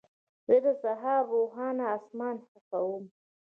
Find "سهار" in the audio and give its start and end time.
0.83-1.21